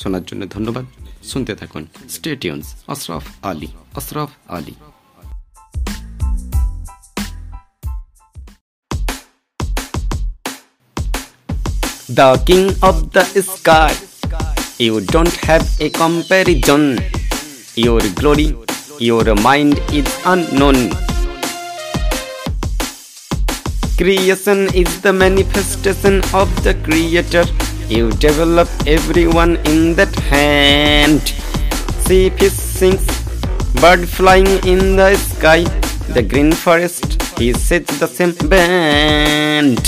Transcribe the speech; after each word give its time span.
শোনার 0.00 0.24
জন্য 0.28 0.42
ধন্যবাদ 0.54 0.84
শুনতে 1.30 1.52
থাকুন 1.60 1.82
স্টেটিউন্স 2.14 2.64
Ashraf 2.92 3.24
Ali 3.50 3.68
Ashraf 3.98 4.30
Ali 4.56 4.74
The 12.08 12.30
king 12.48 12.66
of 12.88 12.96
the 13.14 13.24
sky, 13.42 13.92
you 14.78 14.94
don't 15.14 15.36
have 15.48 15.66
a 15.80 15.88
comparison. 15.90 16.82
Your 17.74 18.00
glory, 18.14 18.48
your 19.00 19.26
mind 19.48 19.74
is 19.92 20.08
unknown. 20.24 20.78
Creation 23.98 24.58
is 24.72 24.90
the 25.00 25.12
manifestation 25.12 26.22
of 26.32 26.48
the 26.62 26.74
Creator. 26.84 27.44
You 27.91 28.09
develop 28.09 28.69
everyone 28.87 29.57
in 29.65 29.95
that 29.95 30.15
hand. 30.31 31.27
See 32.07 32.29
fish 32.29 32.53
sings, 32.53 33.03
bird 33.81 34.07
flying 34.07 34.47
in 34.65 34.95
the 34.95 35.15
sky. 35.17 35.63
The 36.15 36.23
green 36.23 36.53
forest, 36.53 37.21
he 37.37 37.51
sets 37.51 37.99
the 37.99 38.07
same 38.07 38.31
band. 38.47 39.83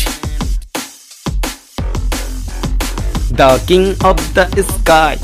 The 3.40 3.64
king 3.68 3.96
of 4.04 4.18
the 4.34 4.64
sky, 4.64 5.16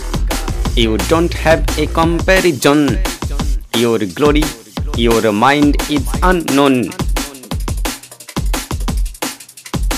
you 0.77 0.95
don't 1.09 1.33
have 1.33 1.67
a 1.77 1.85
comparison. 1.87 2.97
Your 3.75 3.99
glory, 3.99 4.43
your 4.95 5.33
mind 5.33 5.75
is 5.91 6.07
unknown. 6.23 6.91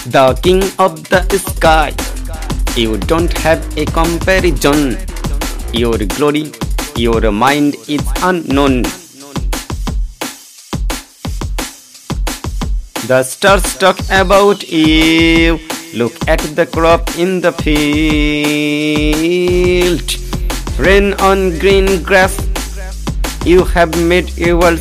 The 0.09 0.39
king 0.41 0.63
of 0.79 1.07
the 1.09 1.21
sky, 1.37 1.93
you 2.75 2.97
don't 2.97 3.31
have 3.39 3.61
a 3.77 3.85
comparison. 3.85 4.97
Your 5.73 5.97
glory, 5.97 6.51
your 6.95 7.31
mind 7.31 7.75
is 7.87 8.01
unknown. 8.23 8.83
The 13.07 13.23
stars 13.23 13.77
talk 13.77 13.99
about 14.09 14.69
you. 14.71 15.59
Look 15.93 16.13
at 16.27 16.39
the 16.55 16.65
crop 16.65 17.17
in 17.17 17.41
the 17.41 17.51
field. 17.51 17.81
Rain 20.79 21.13
on 21.15 21.57
green 21.59 22.01
grass. 22.03 22.39
You 23.45 23.65
have 23.65 23.91
made 24.07 24.37
your 24.37 24.57
world 24.59 24.79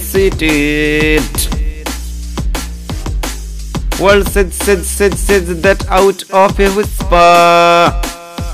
World 4.01 4.27
said, 4.29 4.51
said, 4.55 4.83
said, 4.83 5.13
said 5.13 5.45
that 5.63 5.87
out 5.89 6.25
of 6.31 6.59
a 6.59 6.71
whisper. 6.71 7.93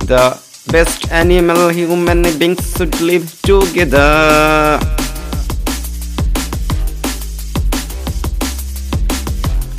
The 0.05 0.37
best 0.73 1.13
animal 1.13 1.69
human 1.69 2.23
beings 2.37 2.75
should 2.77 3.01
live 3.01 3.31
together. 3.43 4.81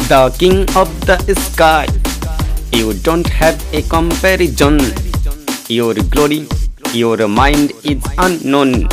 The 0.08 0.34
king 0.40 0.62
of 0.78 0.88
the 1.06 1.18
sky, 1.36 1.86
you 2.72 2.94
don't 2.94 3.28
have 3.28 3.62
a 3.74 3.82
comparison. 3.90 4.80
Your 5.68 5.96
glory, 5.96 6.48
your 6.94 7.28
mind 7.28 7.74
is 7.84 8.02
unknown. 8.18 8.88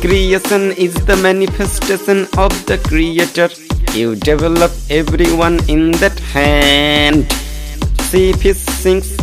Creation 0.00 0.72
is 0.72 0.94
the 1.06 1.16
manifestation 1.22 2.26
of 2.36 2.50
the 2.66 2.78
Creator. 2.88 3.67
You 3.94 4.14
develop 4.14 4.70
everyone 4.90 5.58
in 5.68 5.92
that 6.02 6.18
hand. 6.32 7.30
See 8.08 8.32
fish 8.32 8.56
sings, 8.56 9.16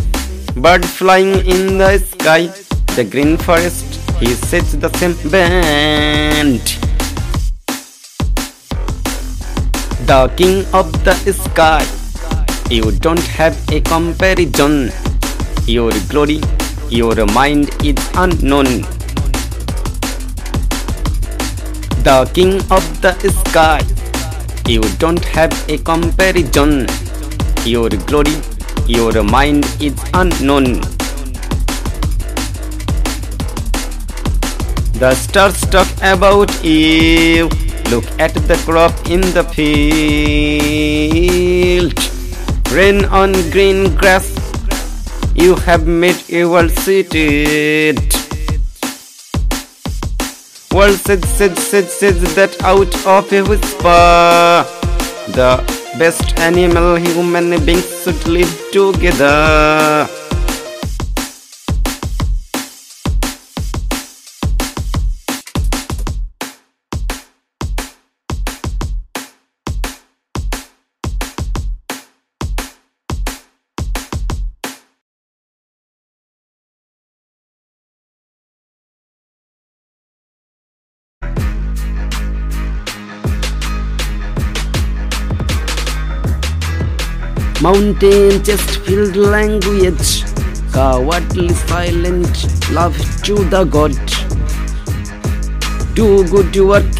bird 0.54 0.84
flying 0.84 1.46
in 1.46 1.78
the 1.78 1.98
sky. 1.98 2.48
The 2.96 3.04
green 3.04 3.36
forest, 3.36 3.84
he 4.20 4.34
sets 4.34 4.72
the 4.72 4.90
same 4.98 5.14
band. 5.30 6.60
The 10.06 10.30
king 10.36 10.64
of 10.74 10.92
the 11.04 11.14
sky, 11.32 11.86
you 12.70 12.92
don't 12.92 13.26
have 13.38 13.56
a 13.72 13.80
comparison. 13.80 14.92
Your 15.66 15.92
glory, 16.08 16.40
your 16.90 17.26
mind 17.26 17.70
is 17.84 17.96
unknown. 18.14 18.82
The 22.06 22.30
king 22.34 22.60
of 22.70 22.84
the 23.00 23.12
sky, 23.44 23.80
you 24.66 24.80
don't 24.98 25.24
have 25.26 25.52
a 25.68 25.78
comparison. 25.78 26.86
Your 27.64 27.88
glory, 27.88 28.34
your 28.86 29.22
mind 29.22 29.64
is 29.80 29.94
unknown. 30.14 30.80
The 34.98 35.14
stars 35.14 35.60
talk 35.70 35.86
about 36.02 36.50
you. 36.64 37.48
Look 37.90 38.04
at 38.18 38.34
the 38.34 38.56
crop 38.64 38.92
in 39.08 39.20
the 39.20 39.44
field. 39.54 39.76
Rain 42.72 43.04
on 43.06 43.32
green 43.50 43.94
grass. 43.94 44.34
You 45.34 45.54
have 45.54 45.86
made 45.86 46.28
your 46.28 46.68
seated. 46.68 48.15
World 50.76 50.98
said, 50.98 51.24
said, 51.24 51.56
said, 51.56 51.88
said 51.88 52.16
that 52.36 52.62
out 52.62 52.94
of 53.06 53.32
a 53.32 53.40
whisper. 53.48 54.62
The 55.32 55.56
best 55.98 56.38
animal 56.38 56.96
human 56.96 57.64
beings 57.64 58.04
should 58.04 58.28
live 58.28 58.52
together. 58.72 60.25
Mountain 87.66 88.44
chest 88.44 88.78
filled 88.86 89.16
language, 89.16 90.22
cowardly 90.72 91.48
silent 91.48 92.70
love 92.70 92.96
to 93.24 93.34
the 93.54 93.64
God. 93.64 93.96
Do 95.96 96.06
good 96.28 96.54
work 96.64 96.94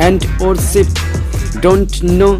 and 0.00 0.24
worship. 0.40 0.88
Don't 1.60 2.02
know 2.02 2.38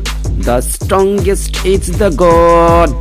the 0.49 0.63
strongest 0.63 1.63
is 1.67 1.99
the 1.99 2.09
God. 2.09 2.95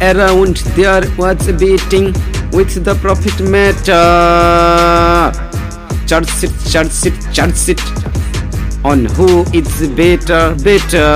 Around 0.00 0.56
there 0.78 1.04
was 1.18 1.46
beating 1.60 2.14
with 2.52 2.82
the 2.82 2.94
prophet 3.02 3.38
matter. 3.56 4.02
Church 6.06 6.44
it, 6.44 6.54
church 6.70 7.04
it, 7.04 7.34
church 7.34 7.68
it 7.68 8.11
on 8.84 9.04
who 9.04 9.44
it's 9.54 9.86
better, 9.88 10.56
better. 10.64 11.08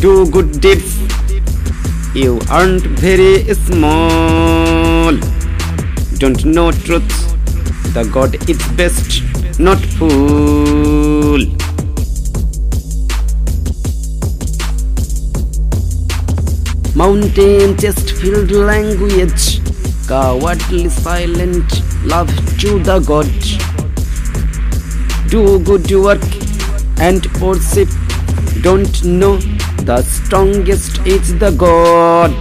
Do 0.00 0.28
good 0.30 0.60
deeds, 0.60 0.98
you 2.14 2.40
aren't 2.50 2.82
very 2.98 3.42
small. 3.54 5.12
Don't 6.18 6.44
know 6.44 6.72
truth, 6.72 7.08
the 7.94 8.08
God 8.12 8.34
is 8.50 8.58
best, 8.72 9.22
not 9.60 9.78
fool. 9.78 11.38
Mountain 16.96 17.76
chest 17.76 18.10
filled 18.12 18.50
language, 18.50 19.60
cowardly 20.08 20.88
silent 20.88 21.93
love 22.04 22.28
to 22.60 22.78
the 22.80 23.00
God. 23.00 23.28
Do 25.30 25.58
good 25.58 25.90
work 25.90 26.22
and 26.98 27.26
worship. 27.40 27.88
Don't 28.62 29.02
know 29.04 29.38
the 29.88 30.02
strongest 30.02 30.98
is 31.06 31.38
the 31.38 31.50
God. 31.50 32.32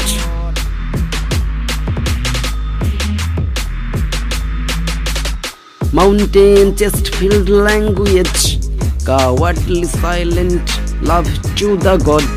Mountain 5.94 6.76
chest 6.76 7.16
filled 7.16 7.50
language, 7.50 8.60
cowardly 9.06 9.84
silent 9.86 10.70
love 11.02 11.28
to 11.56 11.78
the 11.78 11.98
God. 11.98 12.28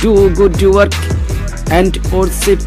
Do 0.00 0.34
good 0.34 0.62
work 0.62 0.94
and 1.70 1.98
worship, 2.12 2.60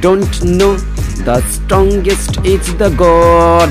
don't 0.00 0.42
know 0.42 0.76
the 1.24 1.40
strongest 1.48 2.36
is 2.44 2.74
the 2.76 2.90
God. 2.90 3.70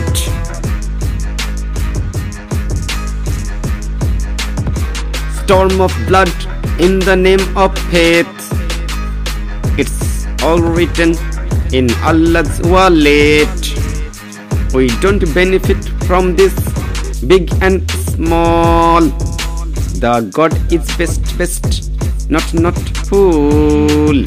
Storm 5.44 5.82
of 5.82 5.94
blood 6.08 6.34
in 6.80 6.98
the 7.00 7.16
name 7.16 7.46
of 7.56 7.78
faith. 7.92 8.28
It's 9.78 10.26
all 10.42 10.60
written 10.60 11.16
in 11.72 11.92
Allah's 12.02 12.60
wallet. 12.64 13.60
We 14.74 14.88
don't 15.00 15.24
benefit 15.36 15.84
from 16.08 16.36
this 16.36 16.56
big 17.28 17.54
and 17.62 17.90
small. 17.92 19.02
The 20.02 20.28
God 20.34 20.54
is 20.74 20.86
best, 20.98 21.38
best, 21.38 21.92
not, 22.32 22.52
not 22.56 22.80
fool. 23.08 24.26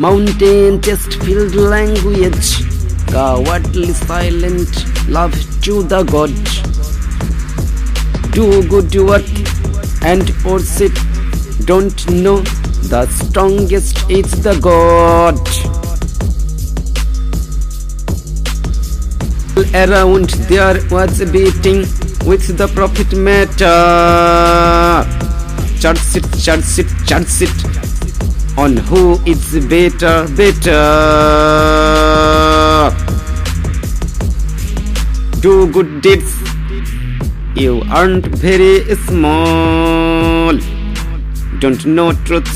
Mountain 0.00 0.80
chest 0.80 1.12
filled 1.24 1.54
language, 1.54 2.64
cowardly 3.08 3.92
silent 3.92 4.70
love 5.06 5.34
to 5.60 5.82
the 5.82 6.02
God. 6.04 6.32
Do 8.32 8.66
good 8.66 8.94
work 8.94 9.28
and 10.02 10.32
worship, 10.42 10.94
don't 11.66 12.00
know 12.08 12.40
the 12.88 13.04
strongest 13.08 14.10
is 14.10 14.30
the 14.42 14.58
God. 14.68 15.36
Around 19.74 20.30
there 20.48 20.80
was 20.90 21.20
beating 21.30 21.80
with 22.26 22.56
the 22.56 22.72
prophet 22.74 23.12
matter. 23.12 23.76
Charge 25.78 26.16
it, 26.16 26.24
charge 26.40 26.78
it, 26.78 26.88
charge 27.06 27.42
it 27.42 27.89
on 28.56 28.76
who 28.76 29.18
is 29.26 29.64
better, 29.66 30.26
better. 30.36 30.80
Do 35.40 35.70
good 35.72 36.02
deeds, 36.02 36.34
you 37.54 37.82
aren't 37.90 38.26
very 38.26 38.94
small. 38.96 40.58
Don't 41.60 41.86
know 41.86 42.12
truth, 42.24 42.52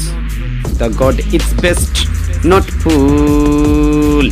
the 0.78 0.88
God 0.98 1.20
is 1.32 1.52
best, 1.54 2.06
not 2.44 2.64
fool. 2.64 4.30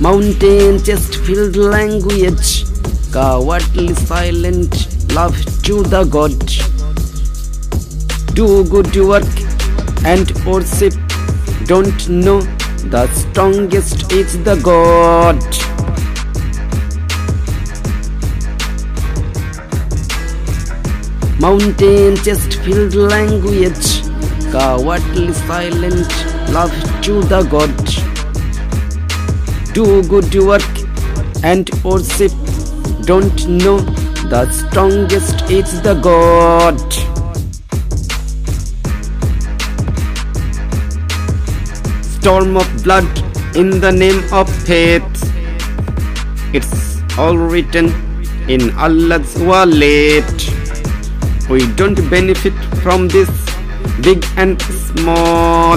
Mountain 0.00 0.82
chest 0.82 1.16
filled 1.16 1.56
language, 1.56 2.64
cowardly 3.12 3.94
silent 3.94 4.93
love 5.14 5.36
to 5.62 5.82
the 5.84 6.02
God. 6.10 6.34
Do 8.34 8.64
good 8.64 8.96
work 8.96 9.34
and 10.04 10.28
worship. 10.44 10.94
Don't 11.66 12.08
know 12.08 12.40
the 12.94 13.06
strongest 13.14 14.10
is 14.10 14.42
the 14.42 14.56
God. 14.56 15.38
Mountain 21.40 22.16
chest 22.16 22.54
filled 22.64 22.96
language, 22.96 24.02
cowardly 24.50 25.32
silent 25.32 26.08
love 26.50 26.74
to 27.02 27.20
the 27.34 27.42
God. 27.54 27.74
Do 29.74 30.02
good 30.08 30.34
work 30.34 30.74
and 31.44 31.70
worship. 31.84 32.32
Don't 33.06 33.46
know 33.48 33.78
the 34.34 34.50
strongest 34.50 35.48
is 35.48 35.80
the 35.82 35.94
God. 36.06 36.80
Storm 42.02 42.56
of 42.56 42.68
blood 42.82 43.06
in 43.54 43.78
the 43.84 43.92
name 43.92 44.20
of 44.32 44.50
faith. 44.66 45.06
It's 46.52 47.00
all 47.16 47.38
written 47.38 47.94
in 48.48 48.76
Allah's 48.76 49.38
wallet. 49.38 50.36
We 51.48 51.60
don't 51.82 52.00
benefit 52.10 52.54
from 52.82 53.06
this 53.06 53.30
big 54.02 54.26
and 54.36 54.60
small. 54.62 55.76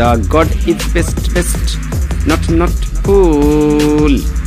The 0.00 0.26
God 0.28 0.50
is 0.66 0.80
best, 0.92 1.32
best, 1.32 1.78
not, 2.26 2.48
not 2.50 2.74
fool. 3.04 4.43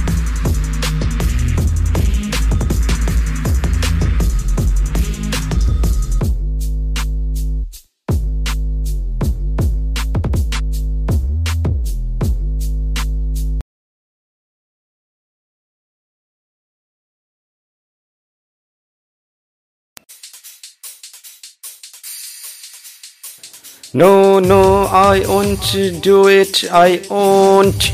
No, 23.97 24.37
no, 24.37 24.83
I 24.91 25.25
won't 25.27 26.03
do 26.03 26.27
it, 26.27 26.71
I 26.71 27.01
won't. 27.09 27.93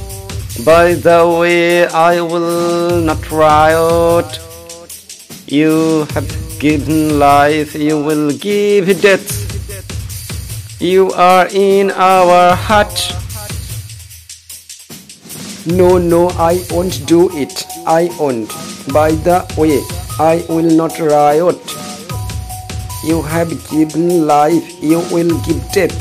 By 0.66 0.96
the 0.96 1.20
way, 1.40 1.88
I 1.88 2.20
will 2.20 3.00
not 3.00 3.32
riot. 3.32 4.38
You 5.48 6.06
have 6.14 6.28
given 6.60 7.20
life, 7.20 7.74
you 7.74 8.04
will 8.04 8.34
give 8.34 9.02
death. 9.02 9.32
You 10.82 11.12
are 11.12 11.48
in 11.48 11.92
our 11.92 12.54
heart. 12.54 13.00
No, 15.66 15.98
no, 15.98 16.28
I 16.32 16.66
won't 16.70 17.08
do 17.08 17.30
it, 17.32 17.64
I 17.88 18.10
won't. 18.20 18.50
By 18.92 19.12
the 19.12 19.40
way, 19.58 19.80
I 20.20 20.44
will 20.50 20.70
not 20.70 21.00
riot. 21.00 21.83
You 23.04 23.22
have 23.22 23.50
given 23.70 24.26
life, 24.26 24.82
you 24.82 25.00
will 25.12 25.38
give 25.44 25.62
death. 25.74 25.94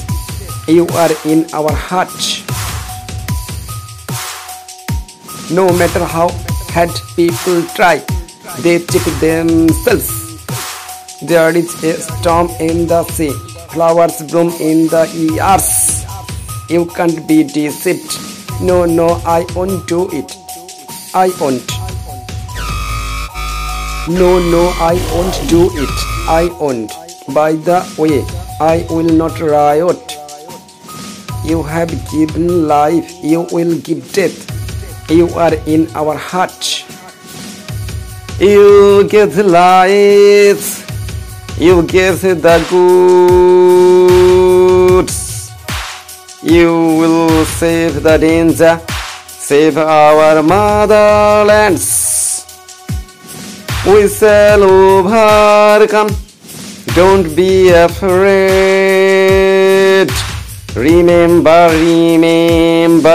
You 0.68 0.86
are 0.94 1.10
in 1.24 1.46
our 1.52 1.72
heart. 1.72 2.14
No 5.50 5.66
matter 5.76 6.04
how 6.04 6.28
hard 6.70 6.90
people 7.16 7.62
try, 7.74 7.98
they 8.60 8.78
cheat 8.86 9.02
themselves. 9.20 10.10
There 11.22 11.56
is 11.56 11.74
a 11.82 12.00
storm 12.00 12.48
in 12.60 12.86
the 12.86 13.02
sea, 13.04 13.32
flowers 13.70 14.22
bloom 14.30 14.50
in 14.60 14.86
the 14.86 15.10
ears. 15.12 16.04
You 16.70 16.86
can't 16.86 17.26
be 17.26 17.42
deceived. 17.42 18.16
No, 18.62 18.84
no, 18.84 19.20
I 19.26 19.44
won't 19.56 19.88
do 19.88 20.08
it. 20.12 20.36
I 21.14 21.32
won't. 21.40 21.81
No, 24.08 24.40
no, 24.50 24.74
I 24.80 24.94
won't 25.14 25.48
do 25.48 25.70
it. 25.74 25.88
I 26.28 26.50
won't. 26.58 26.90
By 27.32 27.52
the 27.52 27.86
way, 27.96 28.24
I 28.60 28.84
will 28.90 29.08
not 29.14 29.38
riot. 29.38 30.18
You 31.44 31.62
have 31.62 31.88
given 32.10 32.66
life, 32.66 33.08
you 33.22 33.46
will 33.52 33.78
give 33.78 34.12
death. 34.12 34.50
You 35.08 35.28
are 35.38 35.54
in 35.66 35.86
our 35.94 36.16
heart. 36.16 36.84
You 38.40 39.06
give 39.08 39.36
life, 39.38 40.82
you 41.56 41.84
give 41.84 42.22
the 42.22 42.58
goods. 42.74 44.02
You 46.42 46.74
will 46.98 47.44
save 47.44 48.02
the 48.02 48.16
danger, 48.18 48.80
save 49.28 49.78
our 49.78 50.42
motherlands 50.42 51.91
we 53.86 54.08
shall 54.08 54.62
overcome. 54.62 56.08
Don't 56.94 57.34
be 57.34 57.70
afraid. 57.70 58.12
Remember, 60.76 61.68
remember, 61.72 63.12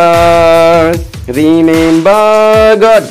remember 1.27 2.75
God. 2.79 3.09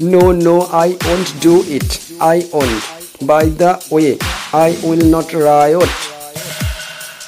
No, 0.00 0.32
no, 0.32 0.62
I 0.72 0.96
won't 1.06 1.40
do 1.40 1.62
it. 1.66 2.12
I 2.20 2.46
won't. 2.52 2.82
By 3.26 3.44
the 3.46 3.78
way, 3.90 4.18
I 4.52 4.76
will 4.82 5.04
not 5.08 5.32
riot. 5.32 5.88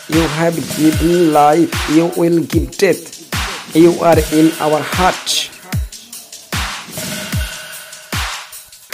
You 0.09 0.21
have 0.39 0.57
given 0.77 1.33
life, 1.33 1.71
you 1.91 2.11
will 2.17 2.41
give 2.45 2.77
death. 2.77 3.75
You 3.75 3.93
are 4.01 4.19
in 4.33 4.53
our 4.61 4.81
heart. 4.83 5.51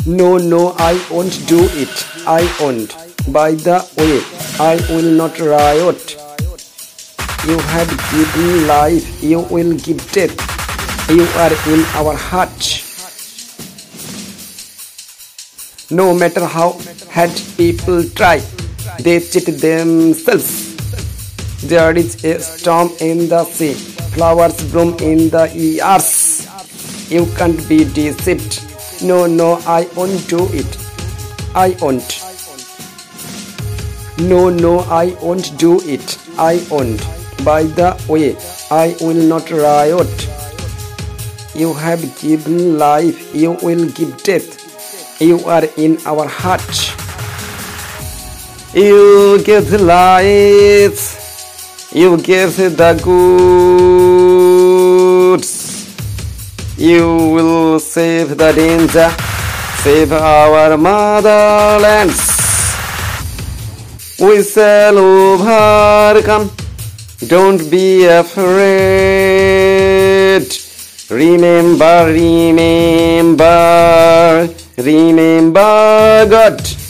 No, 0.04 0.36
no, 0.36 0.74
I 0.78 1.00
won't 1.12 1.46
do 1.46 1.60
it. 1.62 2.06
I 2.26 2.42
won't. 2.60 2.90
By 3.32 3.52
the 3.52 3.86
way, 3.96 4.18
I 4.58 4.74
will 4.90 5.12
not 5.12 5.38
riot. 5.38 6.16
You 7.46 7.56
have 7.58 7.88
given 8.10 8.66
life, 8.66 9.22
you 9.22 9.40
will 9.40 9.78
give 9.78 10.00
death. 10.10 10.34
You 11.08 11.22
are 11.38 11.52
in 11.72 11.84
our 11.94 12.16
heart. 12.16 12.82
No 15.92 16.12
matter 16.12 16.46
how 16.46 16.80
hard 17.10 17.30
people 17.56 18.02
try, 18.10 18.38
they 18.98 19.20
cheat 19.20 19.46
themselves. 19.60 20.74
There 21.68 21.96
is 21.96 22.24
a 22.24 22.40
storm 22.40 22.90
in 22.98 23.28
the 23.28 23.44
sea, 23.44 23.74
flowers 24.14 24.60
bloom 24.72 24.98
in 24.98 25.30
the 25.30 25.48
ears. 25.54 26.48
You 27.08 27.26
can't 27.36 27.68
be 27.68 27.84
deceived. 27.84 28.71
No, 29.02 29.26
no, 29.26 29.54
I 29.66 29.88
won't 29.96 30.28
do 30.28 30.46
it. 30.52 30.78
I 31.56 31.76
won't. 31.80 32.22
No, 34.18 34.48
no, 34.48 34.80
I 34.80 35.16
won't 35.20 35.58
do 35.58 35.80
it. 35.82 36.18
I 36.38 36.64
won't. 36.70 37.00
By 37.44 37.64
the 37.64 37.98
way, 38.08 38.36
I 38.70 38.94
will 39.00 39.20
not 39.26 39.50
riot. 39.50 40.28
You 41.54 41.74
have 41.74 42.00
given 42.20 42.78
life, 42.78 43.34
you 43.34 43.52
will 43.62 43.88
give 43.90 44.22
death. 44.22 45.20
You 45.20 45.40
are 45.46 45.64
in 45.76 45.98
our 46.06 46.28
heart. 46.28 46.94
You 48.72 49.42
give 49.42 49.72
life, 49.80 51.90
you 51.92 52.16
give 52.18 52.56
the 52.56 53.00
goods. 53.02 54.11
You 56.82 57.06
will 57.30 57.78
save 57.78 58.36
the 58.36 58.50
danger, 58.50 59.08
save 59.84 60.10
our 60.10 60.76
motherlands. 60.76 62.18
We 64.18 64.42
shall 64.42 64.98
overcome. 64.98 66.50
Don't 67.28 67.70
be 67.70 68.06
afraid. 68.06 68.42
Remember, 71.08 72.06
remember, 72.12 73.46
remember 74.76 76.26
God. 76.28 76.81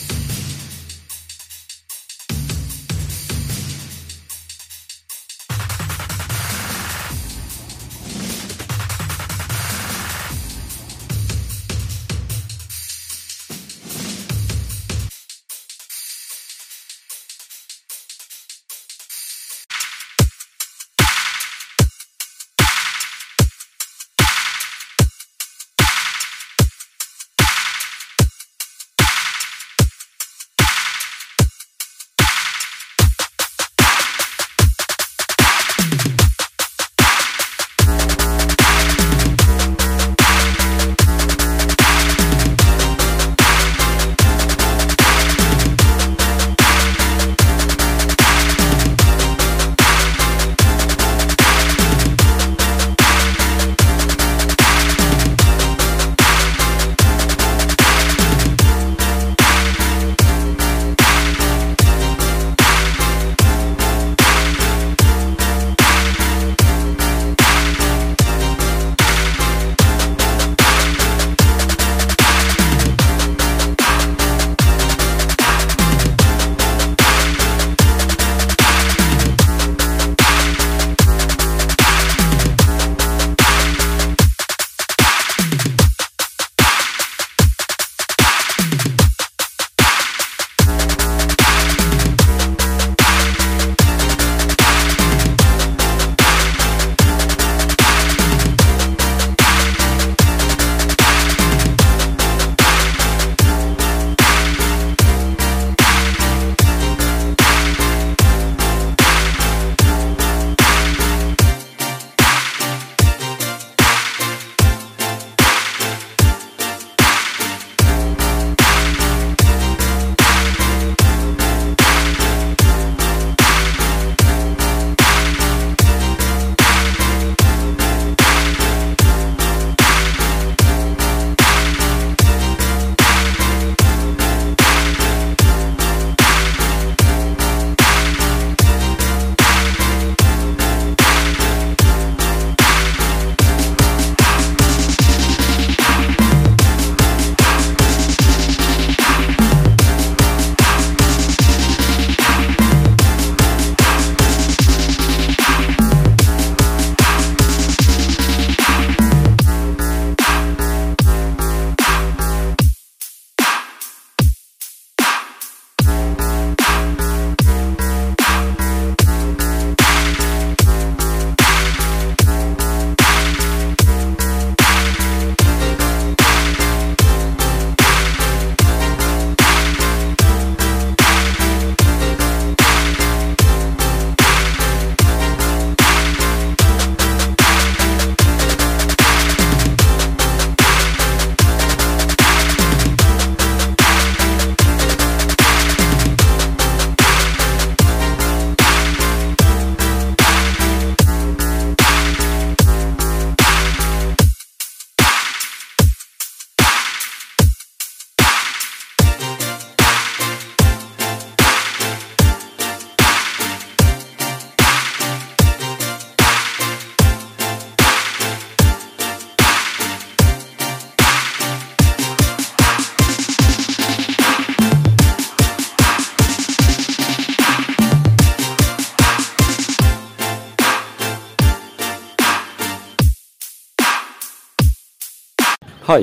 high 235.92 236.02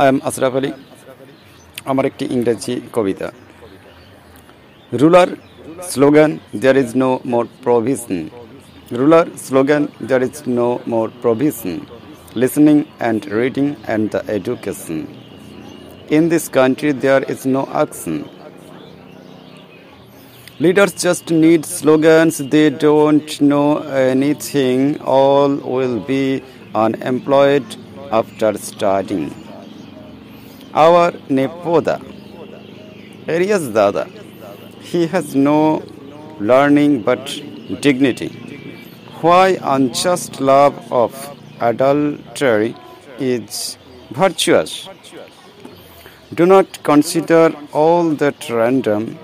I 0.00 0.06
am 0.12 0.18
Ashraf 0.28 0.54
Ali 0.58 0.70
আমার 1.90 2.04
একটি 2.10 2.24
ইংরেজি 2.34 2.74
কবিতা 2.96 3.28
ruler 4.92 5.30
slogan 5.90 6.30
there 6.60 6.76
is 6.82 6.90
no 7.02 7.10
more 7.32 7.44
provision 7.64 8.18
ruler 8.98 9.26
slogan 9.46 9.82
there 10.08 10.22
is 10.28 10.36
no 10.58 10.68
more 10.92 11.06
provision 11.22 11.74
listening 12.40 12.76
and 13.00 13.22
reading 13.40 13.66
and 13.76 14.04
the 14.12 14.20
education 14.36 14.98
in 16.16 16.24
this 16.32 16.44
country 16.56 16.90
there 17.02 17.22
is 17.32 17.40
no 17.54 17.62
action 17.74 18.16
Leaders 20.56 20.94
just 20.94 21.32
need 21.32 21.66
slogans, 21.66 22.38
they 22.38 22.70
don't 22.70 23.40
know 23.40 23.78
anything. 24.12 25.00
All 25.00 25.56
will 25.56 25.98
be 25.98 26.44
unemployed 26.76 27.64
after 28.11 28.57
studying. 28.57 29.33
Our 30.73 31.11
Nepoda, 31.37 31.97
Arias 33.27 33.67
Dada, 33.69 34.05
he 34.81 35.07
has 35.07 35.35
no 35.35 35.83
learning 36.39 37.01
but 37.01 37.25
dignity. 37.81 38.29
Why 39.21 39.57
unjust 39.61 40.39
love 40.39 40.75
of 40.91 41.13
adultery 41.59 42.75
is 43.19 43.77
virtuous? 44.11 44.87
Do 46.33 46.45
not 46.45 46.83
consider 46.83 47.53
all 47.73 48.11
that 48.11 48.49
random 48.49 49.17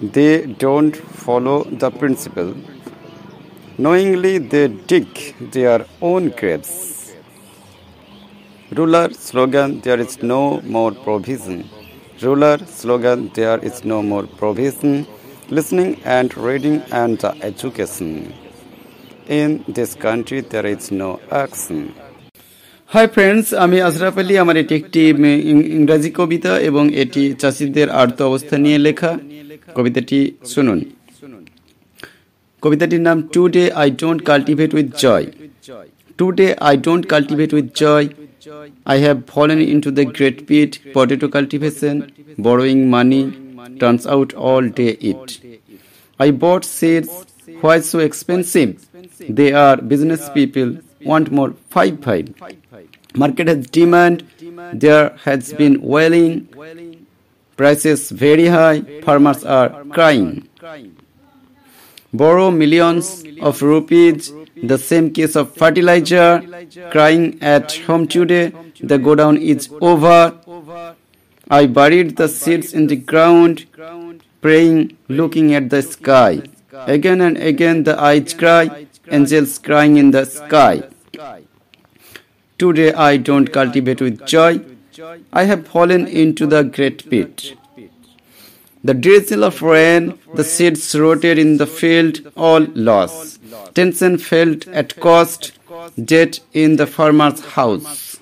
they 0.00 0.46
don't 0.46 0.96
follow 0.96 1.62
the 1.64 1.90
principle. 1.90 2.54
Knowingly, 3.78 4.38
they 4.38 4.68
dig 4.68 5.34
their 5.52 5.86
own 6.00 6.30
graves. 6.30 6.91
Ruler 8.78 9.10
slogan 9.28 9.70
there 9.82 10.00
is 10.06 10.14
no 10.30 10.40
more 10.74 10.90
provision 11.04 11.56
ruler 12.24 12.58
slogan 12.78 13.18
there 13.36 13.58
is 13.68 13.78
no 13.90 13.98
more 14.10 14.24
provision 14.40 14.92
listening 15.56 15.88
and 16.06 16.30
reading 16.48 16.74
and 16.92 17.14
the 17.22 17.30
education 17.48 18.10
in 19.40 19.50
this 19.76 19.90
country 20.04 20.38
there 20.50 20.66
is 20.74 20.84
no 21.00 21.10
action 21.32 21.80
hi 22.90 23.04
friends 23.14 23.46
আমি 23.64 23.78
আশরাফ 23.88 24.14
আলী। 24.22 24.34
আমার 24.42 24.56
এটি 24.62 24.74
একটি 24.80 25.00
ইংরাজি 25.78 26.10
কবিতা 26.18 26.52
এবং 26.68 26.84
এটি 27.02 27.22
চাষিদের 27.40 27.88
আর্ত 28.02 28.18
অবস্থা 28.30 28.56
নিয়ে 28.64 28.78
লেখা। 28.86 29.12
কবিতাটি 29.76 30.18
শুনুন। 30.52 30.78
কবিতাটির 32.62 33.02
নাম 33.08 33.18
today 33.54 33.64
I 33.82 33.88
don't 34.00 34.20
cultivate 34.30 34.70
with 34.76 34.88
joy 35.02 35.26
today 36.38 36.46
I 36.68 36.74
don't 36.86 37.04
cultivate 37.12 37.50
with 37.56 37.68
joy 37.82 38.06
I 38.86 38.96
have 38.98 39.26
fallen 39.26 39.60
into 39.60 39.90
the 39.90 40.04
great 40.04 40.46
pit, 40.46 40.80
potato 40.92 41.28
cultivation, 41.28 42.12
borrowing 42.38 42.90
money, 42.90 43.32
turns 43.78 44.06
out 44.06 44.34
all 44.34 44.68
day 44.68 44.92
it. 45.00 45.40
I 46.18 46.30
bought 46.30 46.64
seeds, 46.64 47.26
why 47.60 47.80
so 47.80 47.98
expensive? 48.00 48.88
They 49.28 49.52
are 49.52 49.76
business 49.76 50.28
people, 50.30 50.78
want 51.04 51.30
more 51.30 51.54
5 51.70 52.02
5. 52.02 52.34
Market 53.14 53.48
has 53.48 53.66
demand, 53.66 54.24
there 54.72 55.10
has 55.24 55.52
been 55.52 55.80
wailing, 55.82 56.48
prices 57.56 58.10
very 58.10 58.46
high, 58.46 58.82
farmers 59.02 59.44
are 59.44 59.84
crying. 59.84 60.48
Borrow 62.12 62.50
millions 62.50 63.24
of 63.40 63.62
rupees, 63.62 64.32
the 64.62 64.78
same 64.78 65.12
case 65.12 65.34
of 65.36 65.54
fertilizer, 65.54 66.42
crying 66.90 67.38
at 67.42 67.72
home 67.86 68.06
today, 68.06 68.52
the 68.80 68.98
godown 68.98 69.36
is 69.36 69.68
over. 69.80 70.34
I 71.50 71.66
buried 71.66 72.16
the 72.16 72.28
seeds 72.28 72.72
in 72.72 72.86
the 72.86 72.96
ground, 72.96 73.66
praying, 74.40 74.96
looking 75.08 75.54
at 75.54 75.70
the 75.70 75.82
sky. 75.82 76.42
Again 76.72 77.20
and 77.20 77.36
again 77.36 77.82
the 77.84 77.98
eyes 78.00 78.32
cry, 78.34 78.86
angels 79.10 79.58
crying 79.58 79.96
in 79.98 80.10
the 80.10 80.24
sky. 80.24 80.82
Today 82.58 82.92
I 82.92 83.16
don't 83.16 83.52
cultivate 83.52 84.00
with 84.00 84.24
joy. 84.26 84.60
I 85.32 85.44
have 85.44 85.66
fallen 85.66 86.06
into 86.06 86.46
the 86.46 86.62
great 86.62 87.08
pit. 87.10 87.54
The 88.84 88.94
drizzle 88.94 89.44
of 89.44 89.62
rain, 89.62 90.18
the 90.34 90.42
seeds 90.44 90.94
rotted 90.98 91.38
in 91.38 91.56
the 91.58 91.66
field, 91.66 92.20
all 92.36 92.66
loss. 92.74 93.38
Tension 93.74 94.18
felt 94.18 94.66
at 94.68 94.96
cost, 94.98 95.52
debt 96.04 96.40
in 96.52 96.76
the 96.76 96.86
farmer's 96.86 97.40
house. 97.40 98.18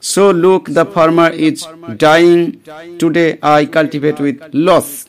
So 0.00 0.30
look, 0.30 0.66
the 0.66 0.84
farmer 0.84 1.30
is 1.30 1.66
dying. 1.96 2.60
Today 2.98 3.38
I 3.42 3.66
cultivate 3.66 4.18
with 4.20 4.42
loss. 4.52 5.08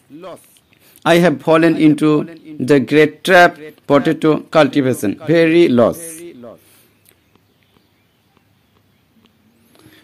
I 1.05 1.15
have 1.15 1.41
fallen 1.41 1.75
into 1.77 2.25
the 2.59 2.79
great 2.79 3.23
trap, 3.23 3.57
potato 3.87 4.41
cultivation, 4.41 5.19
very 5.25 5.67
loss. 5.67 6.18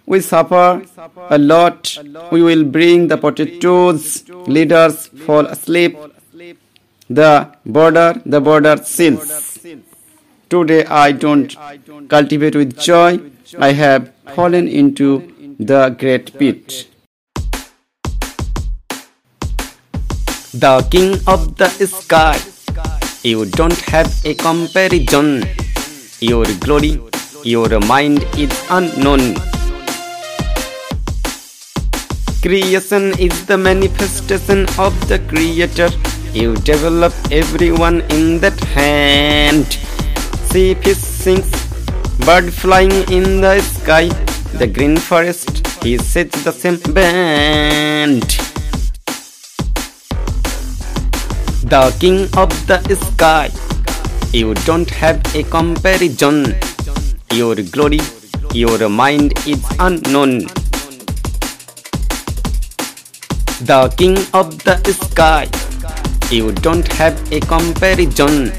We 0.06 0.22
suffer 0.22 0.84
a 1.30 1.38
lot. 1.38 1.98
We 2.32 2.42
will 2.44 2.64
bring 2.64 3.08
the 3.08 3.18
potatoes. 3.18 4.24
Leaders 4.48 5.08
fall 5.26 5.46
asleep. 5.48 5.98
The 7.10 7.52
border, 7.66 8.22
the 8.26 8.40
border 8.42 8.78
seals. 8.78 9.60
Today 10.50 10.86
I 10.86 11.12
don't 11.12 11.56
cultivate 12.08 12.56
with 12.56 12.78
joy. 12.80 13.20
I 13.58 13.72
have 13.72 14.12
fallen 14.36 14.68
into 14.68 15.08
the 15.60 15.90
great 15.90 16.38
pit. 16.38 16.88
The 20.54 20.88
king 20.92 21.20
of 21.28 21.58
the 21.58 21.70
sky. 21.88 22.40
You 23.24 23.46
don't 23.46 23.80
have 23.94 24.14
a 24.24 24.36
comparison. 24.36 25.44
Your 26.22 26.46
glory, 26.60 27.02
your 27.44 27.80
mind 27.82 28.24
is 28.38 28.52
unknown. 28.70 29.36
Creation 32.46 33.06
is 33.18 33.48
the 33.48 33.58
manifestation 33.58 34.68
of 34.78 34.94
the 35.10 35.18
Creator. 35.28 35.90
You 36.32 36.54
develop 36.58 37.12
everyone 37.32 38.02
in 38.12 38.40
that 38.40 38.60
hand. 38.66 39.66
See 40.52 40.76
fish 40.76 40.98
sings, 40.98 41.50
bird 42.24 42.54
flying 42.54 42.94
in 43.10 43.42
the 43.42 43.62
sky. 43.62 44.10
The 44.60 44.68
green 44.68 44.96
forest, 44.96 45.66
he 45.84 45.98
sets 45.98 46.44
the 46.44 46.52
same 46.52 46.78
band. 46.94 48.22
The 51.74 51.98
king 52.00 52.30
of 52.38 52.52
the 52.68 52.78
sky. 53.10 53.50
You 54.34 54.54
don't 54.70 54.92
have 54.92 55.18
a 55.34 55.42
comparison. 55.42 56.54
Your 57.32 57.56
glory, 57.56 58.02
your 58.54 58.88
mind 58.88 59.34
is 59.48 59.66
unknown. 59.80 60.46
The 63.62 63.88
king 63.96 64.18
of 64.34 64.64
the 64.66 64.76
sky. 64.92 65.48
You 66.30 66.52
don't 66.52 66.86
have 67.00 67.16
a 67.32 67.40
comparison. 67.40 68.52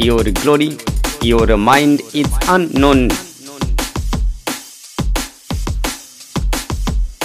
Your 0.00 0.24
glory, 0.24 0.76
your 1.22 1.56
mind 1.56 2.00
is 2.12 2.26
unknown. 2.48 3.08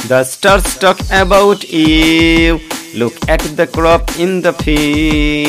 The 0.08 0.24
stars 0.24 0.78
talk 0.78 1.00
about 1.10 1.68
you. 1.72 2.60
Look 2.94 3.16
at 3.28 3.42
the 3.58 3.66
crop 3.66 4.20
in 4.20 4.42
the 4.42 4.54
field. 4.54 5.42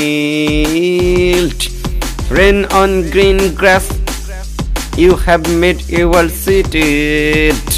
Rain 2.31 2.65
on 2.73 3.11
green 3.11 3.55
grass. 3.55 3.93
You 4.97 5.17
have 5.17 5.47
made 5.55 5.87
your 5.91 6.31
seated. 6.31 7.72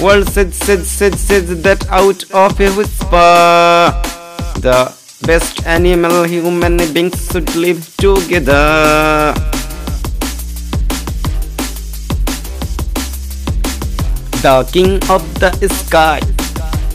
World 0.00 0.30
said, 0.30 0.54
said, 0.54 0.82
said, 0.84 1.14
said 1.14 1.46
that 1.62 1.86
out 1.90 2.24
of 2.32 2.58
a 2.58 2.70
whisper. 2.70 3.92
The 4.58 4.94
best 5.26 5.66
animal 5.66 6.24
human 6.24 6.78
beings 6.94 7.28
should 7.30 7.54
live 7.54 7.84
together. 7.98 9.34
The 14.40 14.66
king 14.72 14.94
of 15.10 15.22
the 15.38 15.52
sky. 15.68 16.20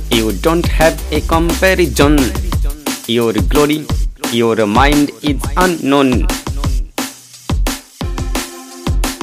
You 0.10 0.32
don't 0.32 0.65
have 0.65 1.00
a 1.12 1.22
comparison. 1.22 2.18
Your 3.06 3.34
glory, 3.34 3.86
your 4.32 4.65
mind 4.65 5.12
is 5.22 5.39
unknown. 5.58 6.26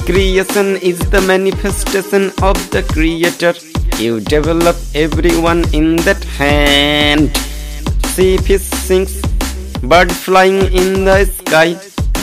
Creation 0.07 0.77
is 0.77 1.01
the 1.11 1.21
manifestation 1.27 2.31
of 2.43 2.55
the 2.71 2.85
Creator. 2.93 3.72
You 4.03 4.19
develop 4.19 4.75
everyone 4.97 5.63
in 5.73 5.95
that 5.99 6.25
hand. 6.25 7.31
See 8.15 8.37
fish 8.37 8.63
sings, 8.63 9.23
bird 9.81 10.11
flying 10.11 10.75
in 10.75 11.05
the 11.05 11.25
sky. 11.25 11.75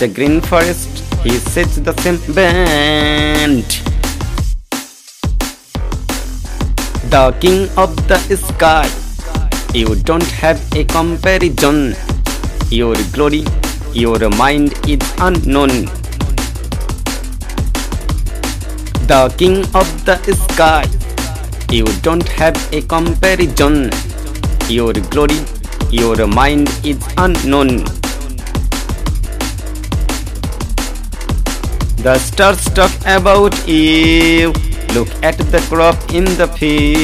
The 0.02 0.10
green 0.10 0.42
forest, 0.42 0.90
he 1.24 1.38
sets 1.38 1.78
the 1.78 1.94
same 2.02 2.20
band. 2.36 3.64
The 7.16 7.34
king 7.40 7.70
of 7.78 7.96
the 8.10 8.20
sky, 8.36 8.92
you 9.74 9.96
don't 9.96 10.30
have 10.44 10.60
a 10.76 10.84
comparison. 10.84 11.96
Your 12.70 12.98
glory, 13.14 13.46
your 13.94 14.20
mind 14.32 14.76
is 14.86 15.00
unknown. 15.20 15.86
The 19.08 19.34
king 19.38 19.60
of 19.74 19.88
the 20.04 20.20
sky, 20.50 20.84
you 21.72 21.86
don't 22.02 22.28
have 22.30 22.58
a 22.74 22.82
comparison. 22.82 23.92
Your 24.68 24.94
glory, 24.94 25.38
your 25.92 26.26
mind 26.28 26.70
is 26.84 26.98
unknown. 27.18 27.86
The 32.02 32.18
stars 32.18 32.64
talk 32.74 32.92
about 33.06 33.68
you. 33.68 34.54
Look 34.96 35.10
at 35.22 35.38
the 35.38 35.60
crop 35.70 35.96
in 36.12 36.26
the 36.26 36.48
field. 36.58 36.98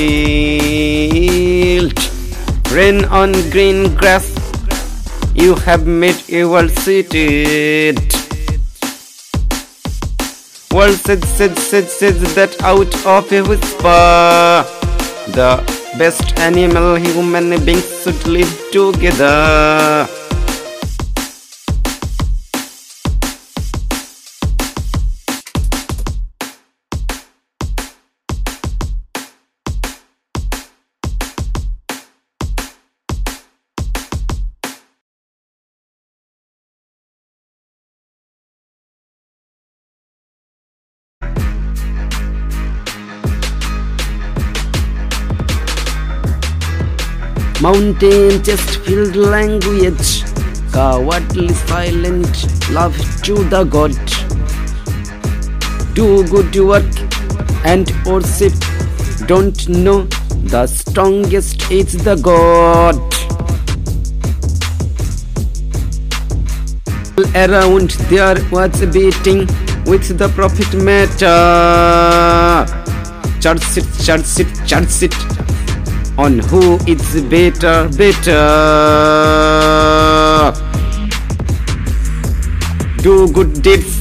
Rain 2.72 3.06
on 3.06 3.32
green 3.52 3.94
grass. 3.96 4.34
You 5.36 5.56
have 5.56 5.86
made 5.86 6.24
world 6.32 6.72
seated. 6.72 8.25
World 10.76 10.96
said, 10.96 11.24
said, 11.24 11.58
said, 11.58 11.88
said 11.88 12.16
that 12.36 12.62
out 12.62 12.94
of 13.06 13.32
a 13.32 13.42
whisper. 13.44 14.68
The 15.32 15.64
best 15.98 16.38
animal 16.38 16.96
human 16.96 17.64
beings 17.64 18.04
should 18.04 18.28
live 18.28 18.52
together. 18.74 20.25
Mountain 47.66 48.44
chest 48.44 48.78
filled 48.86 49.16
language, 49.16 50.24
cowardly 50.72 51.52
silent 51.52 52.70
love 52.70 52.96
to 53.24 53.34
the 53.54 53.64
God. 53.64 53.96
Do 55.96 56.24
good 56.28 56.56
work 56.58 56.94
and 57.66 57.90
worship, 58.06 58.54
don't 59.26 59.68
know 59.68 60.04
the 60.54 60.68
strongest 60.68 61.72
is 61.72 61.94
the 62.04 62.16
God. 62.18 63.02
Around 67.34 67.90
there 68.12 68.38
was 68.52 68.80
beating 68.94 69.48
with 69.88 70.20
the 70.20 70.30
prophet 70.36 70.72
matter. 70.84 71.36
Church 73.42 73.78
it, 73.78 73.88
church 74.06 74.40
it, 74.40 74.68
church 74.68 75.02
it 75.02 75.45
on 76.18 76.40
who 76.40 76.78
it's 76.88 77.20
better, 77.22 77.90
better. 77.98 78.42
Do 83.02 83.32
good 83.32 83.62
deeds, 83.62 84.00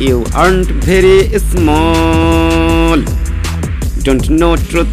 you 0.00 0.24
aren't 0.34 0.66
very 0.84 1.38
small. 1.38 2.96
Don't 4.02 4.28
know 4.28 4.56
truth, 4.56 4.92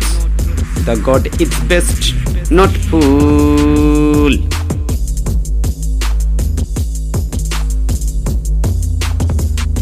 the 0.85 0.95
God 1.03 1.27
is 1.41 1.49
best, 1.65 2.13
not 2.51 2.69
fool. 2.69 4.31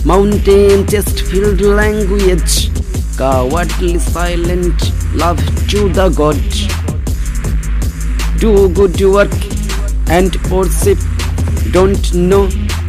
Mountain 0.06 0.88
chest 0.88 1.22
filled 1.22 1.62
language, 1.62 2.70
cowardly 3.18 4.00
silent 4.00 4.92
love 5.14 5.38
to 5.70 5.88
the 5.90 6.10
God. 6.10 6.38
Do 8.40 8.70
good 8.70 9.00
work 9.02 9.32
and 10.10 10.36
worship. 10.52 10.98
Don't 11.72 12.14
know 12.14 12.48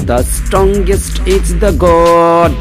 the 0.09 0.23
strongest 0.23 1.21
is 1.27 1.59
the 1.59 1.73
God. 1.73 2.53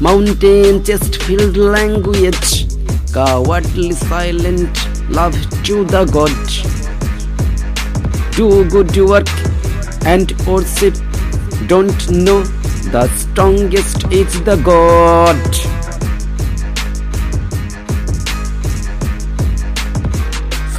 Mountain 0.00 0.82
chest 0.84 1.22
filled 1.22 1.56
language, 1.56 2.66
cowardly 3.12 3.92
silent 3.92 4.76
love 5.10 5.34
to 5.64 5.84
the 5.84 6.04
God. 6.06 6.34
Do 8.34 8.68
good 8.68 8.96
work 8.96 9.28
and 10.06 10.32
worship. 10.46 11.09
Don't 11.66 12.10
know 12.10 12.42
the 12.92 13.06
strongest 13.16 14.10
is 14.10 14.42
the 14.42 14.56
God. 14.56 15.36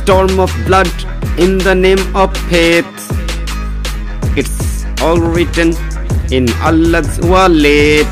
Storm 0.01 0.39
of 0.39 0.51
blood 0.65 0.91
in 1.37 1.57
the 1.59 1.73
name 1.73 2.15
of 2.15 2.35
faith. 2.49 2.85
It's 4.35 4.85
all 5.01 5.19
written 5.19 5.73
in 6.31 6.49
Allah's 6.61 7.19
wallet. 7.21 8.07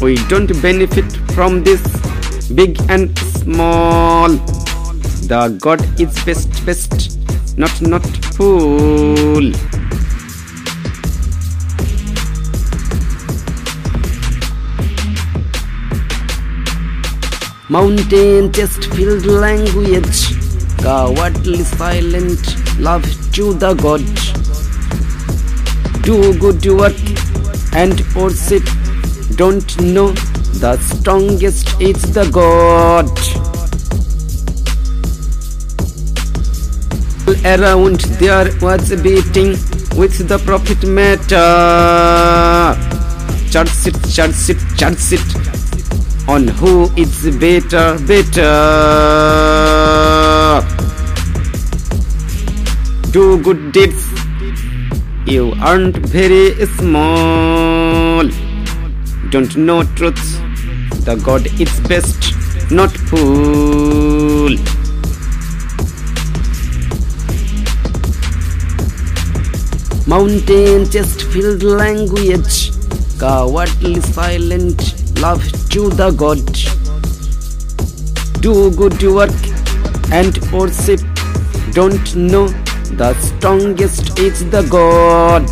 We 0.00 0.16
don't 0.28 0.50
benefit 0.62 1.12
from 1.34 1.62
this 1.64 1.82
big 2.54 2.80
and 2.88 3.18
small. 3.18 4.28
The 5.28 5.56
God 5.60 5.80
is 6.00 6.14
best, 6.24 6.48
best, 6.64 7.18
not, 7.58 7.82
not 7.82 8.06
fool. 8.34 9.52
Mountain 17.70 18.52
chest 18.52 18.86
filled 18.94 19.26
language, 19.26 20.36
cowardly 20.78 21.62
silent 21.62 22.40
love 22.80 23.04
to 23.32 23.54
the 23.54 23.74
God. 23.74 24.02
Do 26.02 26.36
good 26.40 26.66
work 26.66 26.98
and 27.72 28.02
worship. 28.16 28.64
Don't 29.36 29.80
know 29.80 30.10
the 30.58 30.78
strongest 30.78 31.80
is 31.80 32.02
the 32.12 32.28
God. 32.32 33.06
Around 37.44 38.00
there 38.18 38.50
was 38.60 38.90
beating 39.00 39.50
with 39.96 40.26
the 40.26 40.42
prophet 40.44 40.84
matter. 40.88 41.46
Church 43.48 43.86
it, 43.86 44.10
church 44.10 44.50
it, 44.50 44.58
church 44.76 45.12
it 45.12 45.59
on 46.30 46.46
who 46.46 46.88
it's 46.96 47.22
better, 47.42 47.98
better. 48.06 48.50
Do 53.10 53.42
good 53.42 53.72
deeds, 53.72 54.04
you 55.26 55.52
aren't 55.60 55.96
very 55.96 56.66
small. 56.78 58.28
Don't 59.30 59.56
know 59.56 59.82
truth, 59.98 60.22
the 61.04 61.16
God 61.24 61.48
is 61.60 61.80
best, 61.88 62.32
not 62.70 62.92
fool. 63.08 64.54
Mountain 70.06 70.88
chest 70.90 71.22
filled 71.32 71.64
language, 71.64 72.70
cowardly 73.18 74.00
silent 74.00 74.94
love 75.18 75.59
to 75.70 75.88
the 75.88 76.10
God. 76.10 76.44
Do 78.42 78.70
good 78.72 79.00
work 79.04 79.30
and 80.10 80.36
worship. 80.52 81.00
Don't 81.72 82.16
know 82.16 82.48
the 83.00 83.14
strongest 83.20 84.18
is 84.18 84.48
the 84.50 84.62
God. 84.68 85.46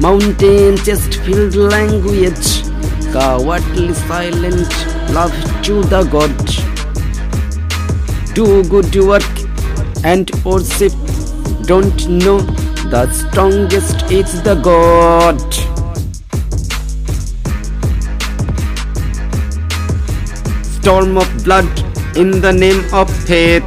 Mountain 0.00 0.78
chest 0.78 1.20
filled 1.26 1.56
language, 1.56 2.62
cowardly 3.12 3.92
silent 3.92 4.72
love 5.12 5.36
to 5.64 5.82
the 5.82 6.02
God. 6.10 6.34
Do 8.34 8.64
good 8.64 8.94
work 8.96 9.22
and 10.02 10.30
worship. 10.44 10.92
Don't 11.66 12.08
know 12.08 12.63
the 12.90 13.10
strongest 13.12 14.10
is 14.10 14.42
the 14.42 14.54
God. 14.56 15.40
storm 20.84 21.16
of 21.16 21.28
blood 21.44 21.66
in 22.14 22.42
the 22.42 22.52
name 22.52 22.82
of 22.92 23.08
faith. 23.24 23.64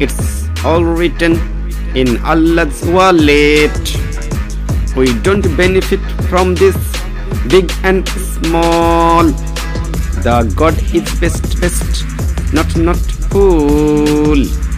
It's 0.00 0.48
all 0.64 0.82
written 0.82 1.34
in 1.94 2.18
Allah's 2.24 2.82
wallet. 2.86 3.70
We 4.96 5.06
don't 5.20 5.46
benefit 5.56 6.00
from 6.28 6.56
this 6.56 6.76
big 7.46 7.70
and 7.84 8.08
small. 8.08 9.22
The 10.26 10.52
God 10.56 10.74
is 10.92 11.06
best, 11.20 11.60
best, 11.60 12.04
not, 12.52 12.76
not 12.76 12.96
fool. 13.30 14.69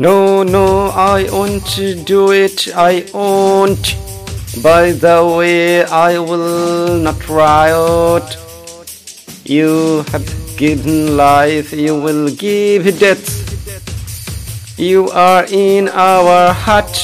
No, 0.00 0.42
no, 0.42 0.88
I 0.96 1.28
won't 1.30 2.06
do 2.06 2.32
it. 2.32 2.74
I 2.74 3.04
won't. 3.12 3.98
By 4.62 4.92
the 4.92 5.18
way, 5.36 5.84
I 5.84 6.18
will 6.18 6.96
not 6.96 7.28
riot. 7.28 8.24
You 9.44 10.02
have 10.10 10.24
given 10.56 11.18
life, 11.18 11.74
you 11.74 12.00
will 12.00 12.30
give 12.30 12.98
death. 12.98 13.28
You 14.78 15.10
are 15.10 15.44
in 15.50 15.90
our 15.90 16.54
heart. 16.54 16.96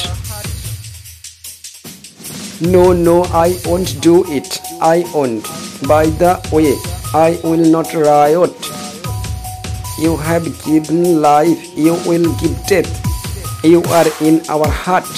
No, 2.59 2.93
no, 2.93 3.25
I 3.25 3.59
won't 3.63 4.01
do 4.01 4.25
it. 4.25 4.59
I 4.81 5.05
won't. 5.13 5.43
By 5.87 6.07
the 6.07 6.41
way, 6.51 6.73
I 7.13 7.39
will 7.43 7.69
not 7.69 7.93
riot. 7.93 8.76
You 9.99 10.15
have 10.15 10.45
given 10.63 11.21
life, 11.21 11.75
you 11.75 11.93
will 12.05 12.31
give 12.37 12.55
death. 12.67 12.89
You 13.63 13.81
are 13.83 14.05
in 14.21 14.41
our 14.47 14.67
heart. 14.67 15.09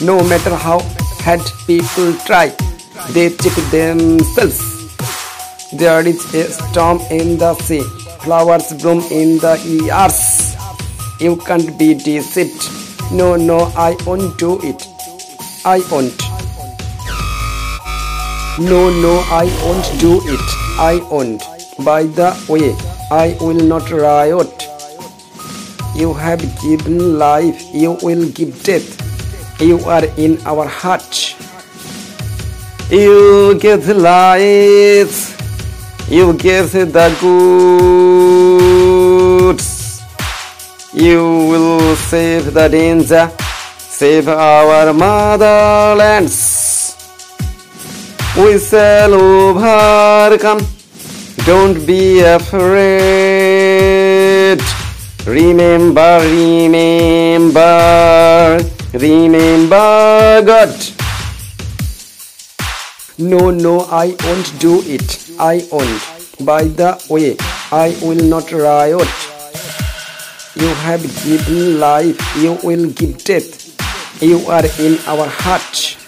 No 0.00 0.16
matter 0.24 0.56
how 0.56 0.80
hard 1.20 1.42
people 1.66 2.14
try, 2.24 2.48
they 3.12 3.28
cheat 3.36 3.54
themselves. 3.70 4.60
There 5.72 6.06
is 6.06 6.34
a 6.34 6.50
storm 6.50 7.00
in 7.10 7.36
the 7.36 7.54
sea, 7.56 7.82
flowers 8.24 8.72
bloom 8.80 9.00
in 9.10 9.38
the 9.38 9.60
ears. 9.66 10.56
You 11.20 11.36
can't 11.36 11.78
be 11.78 11.92
deceived. 11.92 12.62
No, 13.12 13.36
no, 13.36 13.70
I 13.76 13.94
won't 14.06 14.38
do 14.38 14.58
it. 14.62 14.88
I 15.66 15.82
won't. 15.90 16.31
No, 18.58 18.90
no, 18.90 19.24
I 19.30 19.46
won't 19.64 19.88
do 19.98 20.20
it. 20.24 20.40
I 20.78 21.00
won't. 21.10 21.42
By 21.84 22.02
the 22.04 22.36
way, 22.50 22.76
I 23.10 23.34
will 23.40 23.64
not 23.66 23.90
riot. 23.90 24.68
You 25.96 26.12
have 26.12 26.42
given 26.60 27.18
life, 27.18 27.62
you 27.72 27.96
will 28.02 28.28
give 28.28 28.62
death. 28.62 29.00
You 29.58 29.78
are 29.86 30.04
in 30.18 30.38
our 30.44 30.66
heart. 30.66 31.34
You 32.90 33.58
give 33.58 33.88
life, 33.88 35.32
you 36.10 36.34
give 36.34 36.72
the 36.72 37.08
goods. 37.22 38.42
You 40.92 41.24
will 41.48 41.96
save 41.96 42.52
the 42.52 42.68
danger, 42.68 43.30
save 43.78 44.28
our 44.28 44.92
motherlands. 44.92 46.51
Shall 48.42 49.14
overcome. 49.14 50.66
Don't 51.46 51.86
be 51.86 52.20
afraid. 52.22 52.58
Remember, 55.24 56.18
remember, 56.24 57.60
remember 58.94 60.42
God. 60.44 60.74
No, 63.16 63.50
no, 63.50 63.82
I 63.82 64.16
won't 64.24 64.58
do 64.58 64.82
it. 64.86 65.30
I 65.38 65.64
won't. 65.70 66.02
By 66.44 66.64
the 66.64 66.98
way, 67.08 67.36
I 67.70 67.96
will 68.02 68.24
not 68.24 68.50
riot. 68.50 69.08
You 70.56 70.66
have 70.82 71.02
given 71.22 71.78
life, 71.78 72.18
you 72.36 72.58
will 72.64 72.90
give 72.90 73.22
death. 73.22 73.70
You 74.20 74.40
are 74.48 74.66
in 74.80 74.98
our 75.06 75.28
heart. 75.28 76.01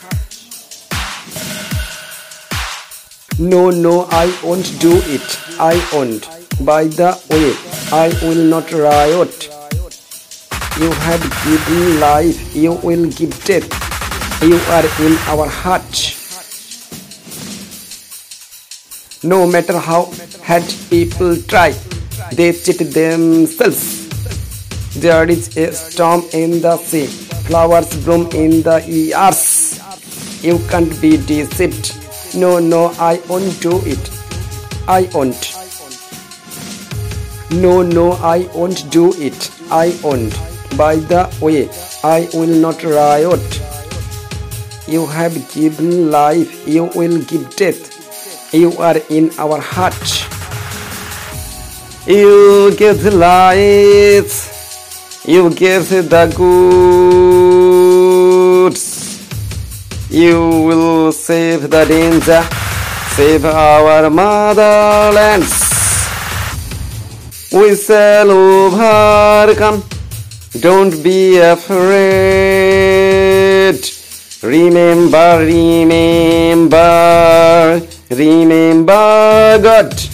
No, 3.38 3.70
no, 3.70 4.06
I 4.10 4.32
won't 4.44 4.78
do 4.80 4.92
it. 5.06 5.40
I 5.58 5.74
won't. 5.92 6.28
By 6.64 6.84
the 6.84 7.18
way, 7.30 7.50
I 7.90 8.08
will 8.22 8.44
not 8.44 8.70
riot. 8.70 9.50
You 10.78 10.90
have 10.92 11.22
given 11.44 11.98
life, 11.98 12.54
you 12.54 12.74
will 12.74 13.10
give 13.10 13.32
death. 13.44 13.66
You 14.40 14.54
are 14.70 14.86
in 15.04 15.18
our 15.26 15.48
heart. 15.48 16.14
No 19.24 19.48
matter 19.48 19.78
how 19.78 20.12
hard 20.44 20.64
people 20.88 21.36
try, 21.42 21.72
they 22.30 22.52
cheat 22.52 22.78
themselves. 22.94 24.04
There 25.00 25.28
is 25.28 25.56
a 25.56 25.72
storm 25.72 26.22
in 26.32 26.60
the 26.60 26.76
sea, 26.76 27.06
flowers 27.48 27.92
bloom 28.04 28.30
in 28.30 28.62
the 28.62 28.78
ears. 28.86 29.80
You 30.40 30.60
can't 30.68 31.00
be 31.00 31.16
deceived. 31.16 32.03
No, 32.34 32.58
no, 32.58 32.86
I 32.98 33.20
won't 33.28 33.60
do 33.60 33.80
it. 33.84 34.10
I 34.88 35.08
won't. 35.14 35.54
No, 37.52 37.82
no, 37.82 38.12
I 38.14 38.48
won't 38.54 38.90
do 38.90 39.12
it. 39.14 39.50
I 39.70 39.96
won't. 40.02 40.34
By 40.76 40.96
the 40.96 41.32
way, 41.40 41.68
I 42.02 42.28
will 42.34 42.48
not 42.48 42.82
riot. 42.82 43.62
You 44.88 45.06
have 45.06 45.34
given 45.52 46.10
life, 46.10 46.66
you 46.66 46.84
will 46.96 47.22
give 47.22 47.54
death. 47.54 48.52
You 48.52 48.72
are 48.78 48.96
in 49.08 49.30
our 49.38 49.60
heart. 49.60 49.94
You 52.06 52.74
give 52.76 53.02
life, 53.14 55.22
you 55.24 55.50
give 55.50 55.88
the 55.88 56.32
goods. 56.36 57.43
You 60.14 60.38
will 60.68 61.10
save 61.10 61.68
the 61.70 61.84
danger, 61.84 62.46
save 63.16 63.44
our 63.44 64.08
motherlands. 64.08 65.50
We 67.52 67.74
shall 67.74 68.30
overcome. 68.30 69.82
Don't 70.60 71.02
be 71.02 71.38
afraid. 71.38 71.74
Remember, 74.40 75.38
remember, 75.44 76.78
remember 78.08 79.58
God. 79.60 80.13